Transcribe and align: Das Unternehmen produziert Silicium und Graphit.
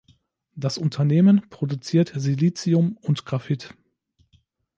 Das 0.55 0.79
Unternehmen 0.79 1.47
produziert 1.51 2.11
Silicium 2.15 2.97
und 3.03 3.23
Graphit. 3.23 3.75